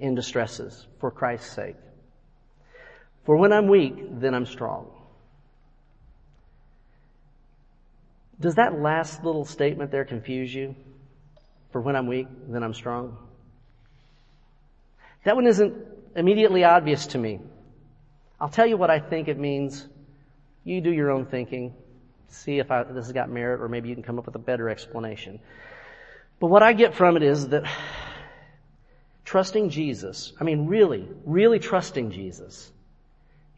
[0.00, 1.76] in distresses for Christ's sake.
[3.24, 4.90] For when I'm weak, then I'm strong.
[8.40, 10.74] Does that last little statement there confuse you?
[11.70, 13.16] For when I'm weak, then I'm strong?
[15.22, 15.72] That one isn't
[16.16, 17.38] immediately obvious to me.
[18.40, 19.86] I'll tell you what I think it means.
[20.64, 21.76] You do your own thinking.
[22.32, 24.40] See if I, this has got merit or maybe you can come up with a
[24.40, 25.38] better explanation.
[26.40, 27.64] But what I get from it is that
[29.24, 32.72] trusting Jesus, I mean really, really trusting Jesus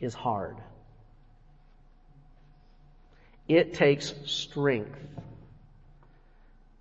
[0.00, 0.56] is hard.
[3.46, 4.98] It takes strength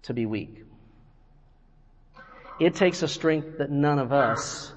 [0.04, 0.64] to be weak.
[2.60, 4.72] It takes a strength that none of us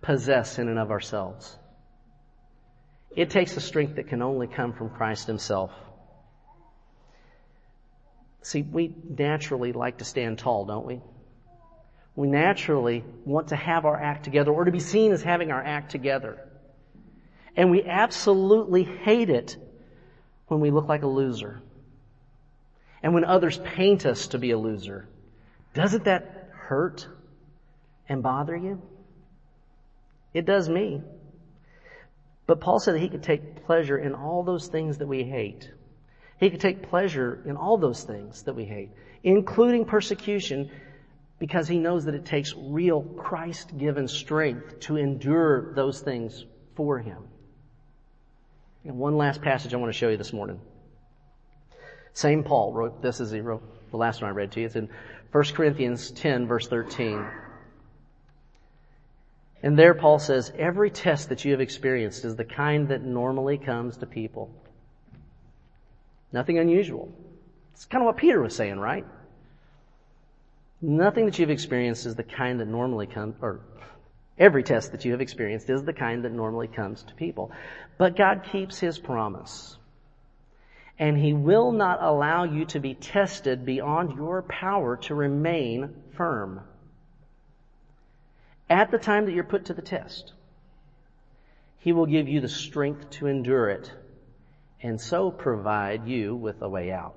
[0.00, 1.56] possess in and of ourselves.
[3.16, 5.70] It takes a strength that can only come from Christ Himself.
[8.44, 11.00] See, we naturally like to stand tall, don't we?
[12.14, 15.62] We naturally want to have our act together or to be seen as having our
[15.62, 16.46] act together.
[17.56, 19.56] And we absolutely hate it
[20.48, 21.62] when we look like a loser.
[23.02, 25.08] And when others paint us to be a loser.
[25.72, 27.08] Doesn't that hurt
[28.10, 28.82] and bother you?
[30.34, 31.00] It does me.
[32.46, 35.70] But Paul said that he could take pleasure in all those things that we hate.
[36.38, 38.90] He could take pleasure in all those things that we hate,
[39.22, 40.70] including persecution,
[41.38, 46.44] because he knows that it takes real Christ given strength to endure those things
[46.74, 47.22] for him.
[48.84, 50.60] And one last passage I want to show you this morning.
[52.12, 54.66] Same Paul wrote this as he wrote the last one I read to you.
[54.66, 54.88] It's in
[55.32, 57.24] 1 Corinthians 10 verse 13.
[59.62, 63.56] And there Paul says, every test that you have experienced is the kind that normally
[63.56, 64.50] comes to people.
[66.34, 67.12] Nothing unusual.
[67.74, 69.06] It's kind of what Peter was saying, right?
[70.82, 73.60] Nothing that you've experienced is the kind that normally comes, or
[74.36, 77.52] every test that you have experienced is the kind that normally comes to people.
[77.98, 79.76] But God keeps His promise.
[80.98, 86.62] And He will not allow you to be tested beyond your power to remain firm.
[88.68, 90.32] At the time that you're put to the test,
[91.78, 93.92] He will give you the strength to endure it
[94.84, 97.14] and so provide you with a way out.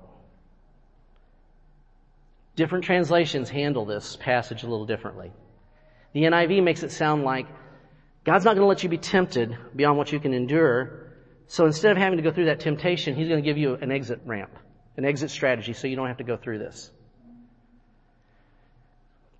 [2.56, 5.30] Different translations handle this passage a little differently.
[6.14, 7.46] The NIV makes it sound like
[8.24, 11.12] God's not going to let you be tempted beyond what you can endure.
[11.46, 13.92] So instead of having to go through that temptation, He's going to give you an
[13.92, 14.50] exit ramp,
[14.96, 16.90] an exit strategy so you don't have to go through this.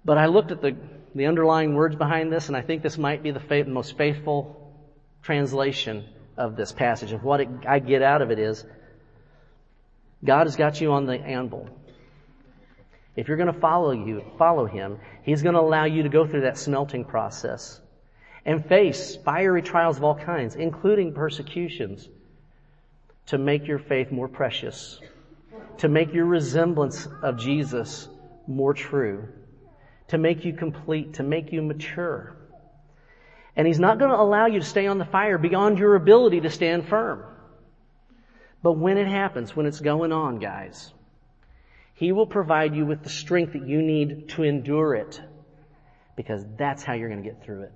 [0.05, 0.77] But I looked at the,
[1.15, 4.71] the underlying words behind this and I think this might be the most faithful
[5.23, 6.05] translation
[6.39, 7.13] of this passage.
[7.13, 8.65] And what it, I get out of it is,
[10.25, 11.69] God has got you on the anvil.
[13.17, 16.27] If you're going to follow you, follow Him, He's going to allow you to go
[16.27, 17.81] through that smelting process
[18.45, 22.09] and face fiery trials of all kinds, including persecutions,
[23.27, 25.01] to make your faith more precious,
[25.79, 28.09] to make your resemblance of Jesus
[28.47, 29.29] more true,
[30.07, 32.38] to make you complete, to make you mature.
[33.59, 36.43] And He's not going to allow you to stay on the fire beyond your ability
[36.43, 37.25] to stand firm.
[38.63, 40.93] But when it happens, when it's going on, guys,
[41.95, 45.21] He will provide you with the strength that you need to endure it.
[46.15, 47.73] Because that's how you're going to get through it.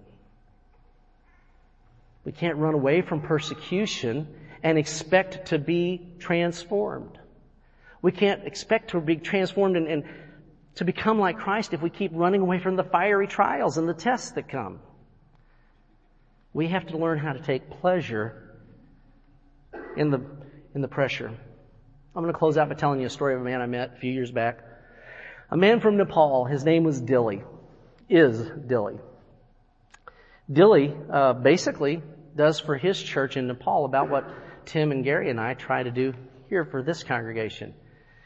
[2.24, 4.28] We can't run away from persecution
[4.62, 7.18] and expect to be transformed.
[8.03, 10.05] We can't expect to be transformed and, and
[10.76, 13.95] to become like Christ if we keep running away from the fiery trials and the
[13.95, 14.78] tests that come.
[16.53, 18.61] We have to learn how to take pleasure
[19.96, 20.20] in the,
[20.74, 21.28] in the pressure.
[22.14, 23.94] I'm going to close out by telling you a story of a man I met
[23.96, 24.62] a few years back.
[25.50, 27.42] A man from Nepal, his name was Dilly,
[28.09, 28.98] is Dilly.
[30.50, 32.03] Dilly, uh, basically
[32.36, 34.28] does for his church in Nepal about what
[34.66, 36.12] Tim and Gary and I try to do
[36.48, 37.74] here for this congregation.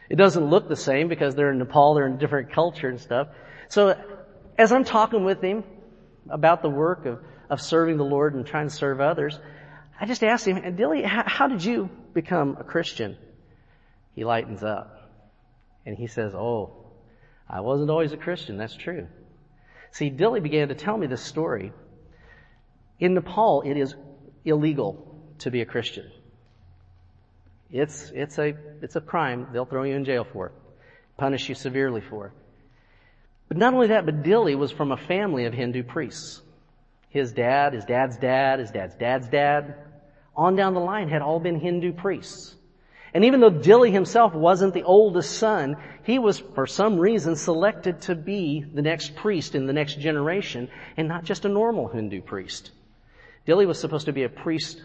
[0.09, 3.01] It doesn't look the same because they're in Nepal, they're in a different culture and
[3.01, 3.29] stuff.
[3.69, 3.97] So
[4.59, 5.65] as I'm talking with him
[6.29, 9.39] about the work of, of serving the Lord and trying to serve others,
[10.01, 13.17] I just asked him, Dilly, how, did you become a Christian?
[14.15, 15.11] He lightens up
[15.85, 16.87] and he says, Oh,
[17.49, 18.57] I wasn't always a Christian.
[18.57, 19.07] That's true.
[19.93, 21.73] See, Dilly began to tell me this story.
[22.99, 23.95] In Nepal, it is
[24.45, 26.11] illegal to be a Christian.
[27.71, 29.49] It's, it's a, it's a crime.
[29.53, 30.53] They'll throw you in jail for it.
[31.17, 32.33] Punish you severely for.
[33.49, 36.43] But not only that, but Dilly was from a family of Hindu priests.
[37.17, 39.75] His dad, his dad's dad, his dad's dad's dad,
[40.37, 42.55] on down the line had all been Hindu priests.
[43.15, 48.03] And even though Dilly himself wasn't the oldest son, he was for some reason selected
[48.03, 52.21] to be the next priest in the next generation and not just a normal Hindu
[52.21, 52.71] priest.
[53.47, 54.83] Dilly was supposed to be a priest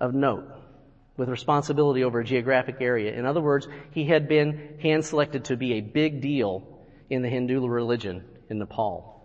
[0.00, 0.46] of note
[1.18, 3.12] with responsibility over a geographic area.
[3.12, 6.66] In other words, he had been hand selected to be a big deal
[7.10, 9.19] in the Hindu religion in Nepal.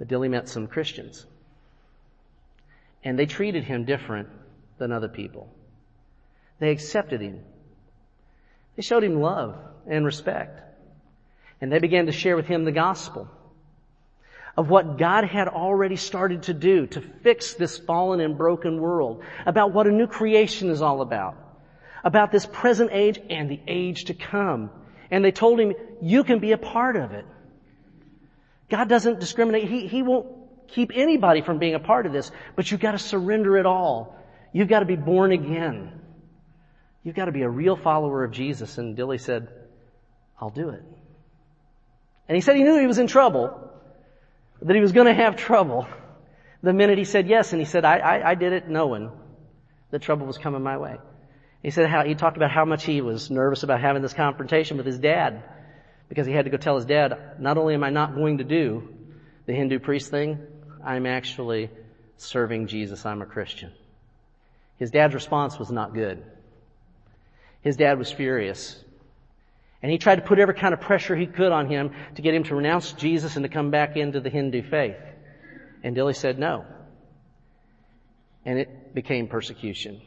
[0.00, 1.26] But Dilly met some Christians.
[3.04, 4.30] And they treated him different
[4.78, 5.52] than other people.
[6.58, 7.40] They accepted him.
[8.76, 10.58] They showed him love and respect.
[11.60, 13.28] And they began to share with him the gospel
[14.56, 19.22] of what God had already started to do to fix this fallen and broken world,
[19.44, 21.36] about what a new creation is all about,
[22.02, 24.70] about this present age and the age to come.
[25.10, 27.26] And they told him, you can be a part of it.
[28.70, 29.68] God doesn't discriminate.
[29.68, 30.26] He, he won't
[30.68, 34.16] keep anybody from being a part of this, but you've got to surrender it all.
[34.52, 36.00] You've got to be born again.
[37.02, 38.78] You've got to be a real follower of Jesus.
[38.78, 39.48] And Dilly said,
[40.40, 40.82] I'll do it.
[42.28, 43.70] And he said he knew he was in trouble,
[44.62, 45.88] that he was going to have trouble
[46.62, 47.52] the minute he said yes.
[47.52, 49.10] And he said, I, I, I did it knowing
[49.90, 50.98] that trouble was coming my way.
[51.62, 54.76] He said how, he talked about how much he was nervous about having this confrontation
[54.76, 55.42] with his dad
[56.10, 58.44] because he had to go tell his dad, not only am I not going to
[58.44, 58.86] do
[59.46, 60.38] the Hindu priest thing,
[60.84, 61.70] I'm actually
[62.18, 63.06] serving Jesus.
[63.06, 63.72] I'm a Christian.
[64.76, 66.22] His dad's response was not good.
[67.62, 68.82] His dad was furious.
[69.82, 72.34] And he tried to put every kind of pressure he could on him to get
[72.34, 74.98] him to renounce Jesus and to come back into the Hindu faith.
[75.84, 76.64] And Dilly said no.
[78.44, 80.02] And it became persecution.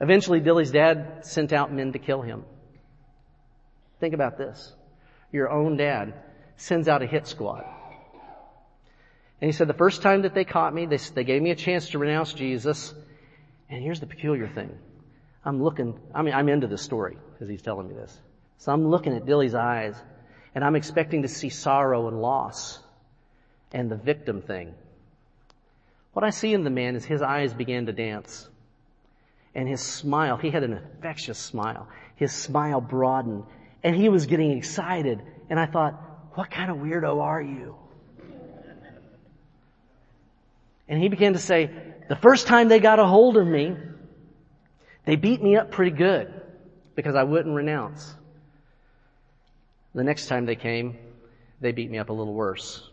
[0.00, 2.44] Eventually, Dilly's dad sent out men to kill him.
[4.02, 4.72] Think about this.
[5.30, 6.12] Your own dad
[6.56, 7.64] sends out a hit squad.
[9.40, 11.54] And he said, the first time that they caught me, they, they gave me a
[11.54, 12.92] chance to renounce Jesus.
[13.70, 14.76] And here's the peculiar thing.
[15.44, 18.18] I'm looking, I mean, I'm into this story as he's telling me this.
[18.58, 19.94] So I'm looking at Dilly's eyes
[20.52, 22.80] and I'm expecting to see sorrow and loss
[23.70, 24.74] and the victim thing.
[26.12, 28.48] What I see in the man is his eyes began to dance
[29.54, 31.86] and his smile, he had an infectious smile.
[32.16, 33.44] His smile broadened
[33.82, 35.94] and he was getting excited and I thought,
[36.34, 37.76] what kind of weirdo are you?
[40.88, 41.70] And he began to say,
[42.08, 43.76] the first time they got a hold of me,
[45.04, 46.32] they beat me up pretty good
[46.94, 48.14] because I wouldn't renounce.
[49.94, 50.96] The next time they came,
[51.60, 52.88] they beat me up a little worse.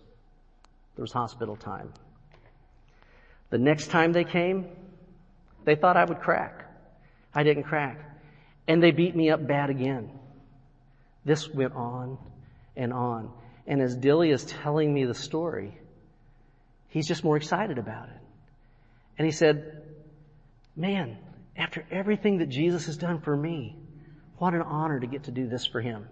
[0.96, 1.94] There was hospital time.
[3.50, 4.68] The next time they came,
[5.66, 6.66] they thought I would crack.
[7.34, 8.00] I didn't crack.
[8.68, 10.12] And they beat me up bad again.
[11.26, 12.18] This went on
[12.76, 13.32] and on.
[13.68, 15.78] And as Dilly is telling me the story,
[16.88, 18.22] he's just more excited about it.
[19.18, 19.84] And he said,
[20.76, 21.18] man,
[21.58, 23.76] after everything that Jesus has done for me,
[24.38, 26.08] what an honor to get to do this for him.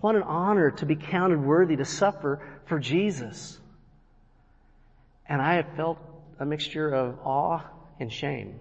[0.00, 3.58] What an honor to be counted worthy to suffer for Jesus.
[5.26, 5.98] And I have felt
[6.38, 7.62] a mixture of awe
[7.98, 8.58] and shame.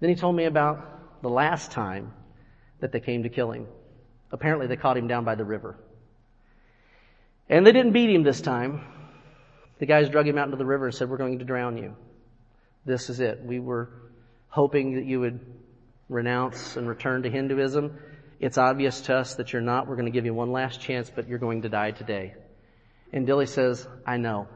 [0.00, 2.12] Then he told me about the last time
[2.80, 3.66] that they came to kill him.
[4.32, 5.76] Apparently they caught him down by the river.
[7.48, 8.82] And they didn't beat him this time.
[9.78, 11.96] The guys drug him out into the river and said, we're going to drown you.
[12.84, 13.42] This is it.
[13.42, 13.90] We were
[14.48, 15.40] hoping that you would
[16.08, 17.98] renounce and return to Hinduism.
[18.38, 19.86] It's obvious to us that you're not.
[19.86, 22.34] We're going to give you one last chance, but you're going to die today.
[23.12, 24.48] And Dilly says, I know.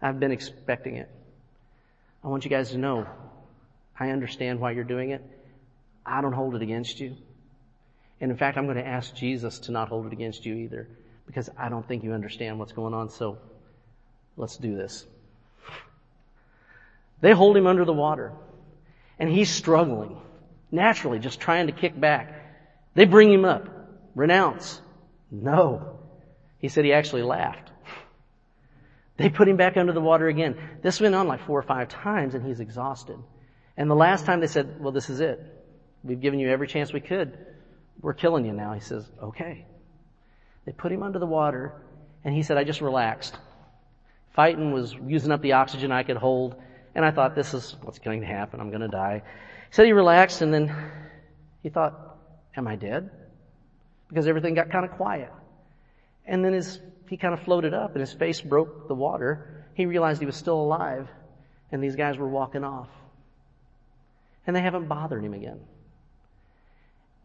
[0.00, 1.10] I've been expecting it.
[2.24, 3.06] I want you guys to know,
[4.00, 5.22] I understand why you're doing it.
[6.04, 7.16] I don't hold it against you.
[8.20, 10.88] And in fact, I'm going to ask Jesus to not hold it against you either,
[11.26, 13.38] because I don't think you understand what's going on, so
[14.36, 15.06] let's do this.
[17.20, 18.32] They hold him under the water,
[19.18, 20.16] and he's struggling.
[20.72, 22.34] Naturally, just trying to kick back.
[22.94, 23.68] They bring him up.
[24.14, 24.80] Renounce.
[25.30, 25.98] No.
[26.58, 27.70] He said he actually laughed.
[29.16, 30.56] They put him back under the water again.
[30.82, 33.18] This went on like four or five times and he's exhausted.
[33.80, 35.40] And the last time they said, well, this is it.
[36.04, 37.38] We've given you every chance we could.
[38.02, 38.74] We're killing you now.
[38.74, 39.64] He says, okay.
[40.66, 41.72] They put him under the water
[42.22, 43.38] and he said, I just relaxed.
[44.34, 46.56] Fighting was using up the oxygen I could hold.
[46.94, 48.60] And I thought, this is what's going to happen.
[48.60, 49.22] I'm going to die.
[49.70, 50.76] He said he relaxed and then
[51.62, 52.18] he thought,
[52.54, 53.08] am I dead?
[54.10, 55.32] Because everything got kind of quiet.
[56.26, 59.64] And then his, he kind of floated up and his face broke the water.
[59.72, 61.08] He realized he was still alive
[61.72, 62.90] and these guys were walking off.
[64.46, 65.60] And they haven't bothered him again.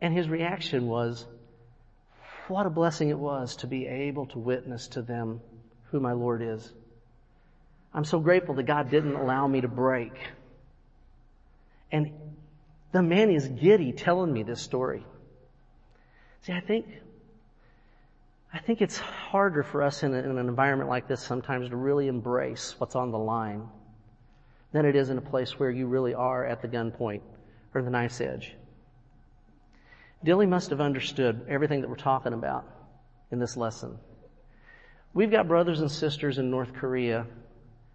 [0.02, 1.26] And his reaction was,
[2.48, 5.42] what a blessing it was to be able to witness to them
[5.92, 6.72] who my Lord is.
[7.94, 10.12] I'm so grateful that God didn't allow me to break.
[11.92, 12.12] And
[12.92, 15.06] the man is giddy telling me this story.
[16.42, 16.86] See, I think,
[18.54, 21.76] I think it's harder for us in, a, in an environment like this sometimes to
[21.76, 23.68] really embrace what's on the line
[24.76, 27.22] than it is in a place where you really are at the gunpoint
[27.74, 28.58] or the knife's edge.
[30.22, 32.66] Dilly must have understood everything that we're talking about
[33.32, 33.98] in this lesson.
[35.14, 37.26] We've got brothers and sisters in North Korea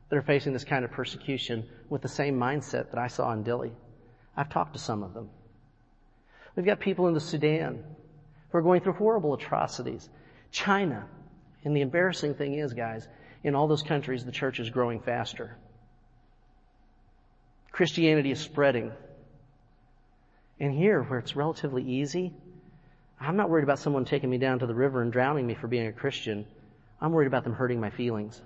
[0.09, 3.43] that are facing this kind of persecution with the same mindset that I saw in
[3.43, 3.73] Dilly.
[4.35, 5.29] I've talked to some of them.
[6.57, 7.85] We've got people in the Sudan
[8.49, 10.09] who are going through horrible atrocities.
[10.51, 11.07] China.
[11.63, 13.07] And the embarrassing thing is, guys,
[13.45, 15.59] in all those countries, the church is growing faster.
[17.73, 18.93] Christianity is spreading.
[20.59, 22.33] And here, where it's relatively easy,
[23.19, 25.69] I'm not worried about someone taking me down to the river and drowning me for
[25.69, 26.47] being a Christian.
[27.01, 28.41] I'm worried about them hurting my feelings.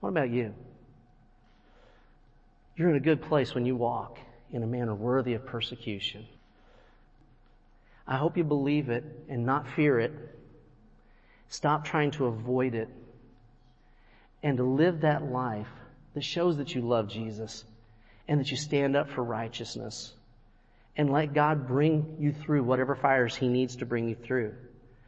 [0.00, 0.54] What about you?
[2.76, 4.18] You're in a good place when you walk
[4.52, 6.26] in a manner worthy of persecution.
[8.06, 10.12] I hope you believe it and not fear it.
[11.48, 12.88] Stop trying to avoid it
[14.42, 15.68] and to live that life
[16.14, 17.64] that shows that you love Jesus
[18.28, 20.12] and that you stand up for righteousness
[20.96, 24.54] and let God bring you through whatever fires He needs to bring you through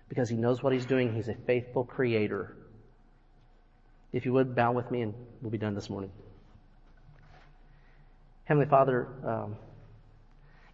[0.09, 1.15] because He knows what He's doing.
[1.15, 2.57] He's a faithful creator.
[4.13, 6.11] If you would, bow with me and we'll be done this morning.
[8.45, 9.57] Heavenly Father, um,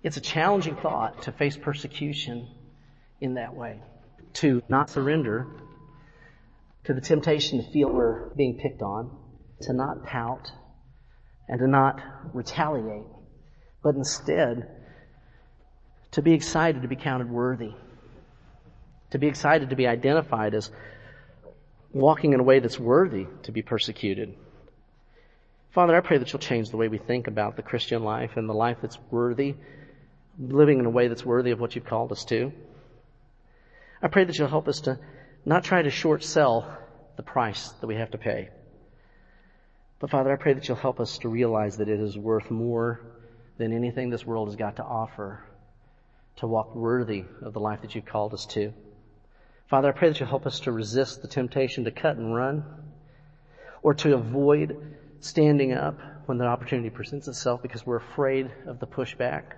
[0.03, 2.49] it's a challenging thought to face persecution
[3.20, 3.81] in that way,
[4.35, 5.47] to not surrender
[6.85, 9.11] to the temptation to feel we're being picked on,
[9.63, 10.51] to not pout,
[11.49, 12.01] and to not
[12.33, 13.07] retaliate,
[13.83, 14.69] but instead
[16.13, 17.73] to be excited to be counted worthy,
[19.11, 20.71] to be excited to be identified as
[21.93, 24.35] walking in a way that's worthy to be persecuted.
[25.73, 28.49] Father, I pray that you'll change the way we think about the Christian life and
[28.49, 29.55] the life that's worthy,
[30.39, 32.53] living in a way that's worthy of what you've called us to.
[34.03, 34.99] I pray that you'll help us to
[35.45, 36.79] not try to short sell
[37.17, 38.49] the price that we have to pay.
[40.01, 43.03] But Father, I pray that you'll help us to realize that it is worth more
[43.59, 45.44] than anything this world has got to offer
[46.36, 48.72] to walk worthy of the life that you've called us to.
[49.68, 52.64] Father, I pray that you'll help us to resist the temptation to cut and run
[53.82, 58.86] or to avoid standing up when the opportunity presents itself because we're afraid of the
[58.86, 59.53] pushback.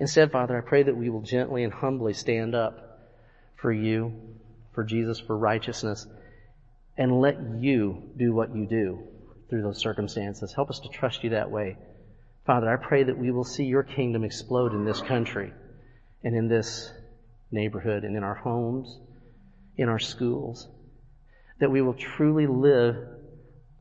[0.00, 3.08] Instead, Father, I pray that we will gently and humbly stand up
[3.54, 4.20] for you,
[4.72, 6.08] for Jesus, for righteousness,
[6.96, 9.13] and let you do what you do
[9.54, 10.52] through those circumstances.
[10.52, 11.76] Help us to trust you that way.
[12.44, 15.52] Father, I pray that we will see your kingdom explode in this country
[16.24, 16.90] and in this
[17.52, 18.98] neighborhood and in our homes,
[19.76, 20.66] in our schools,
[21.60, 22.96] that we will truly live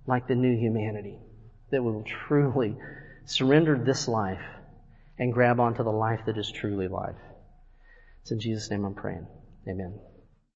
[0.05, 1.17] like the new humanity
[1.71, 2.77] that we will truly
[3.25, 4.43] surrender this life
[5.17, 7.17] and grab onto the life that is truly life.
[8.21, 9.25] It's in Jesus' name I'm praying.
[9.67, 10.12] Amen.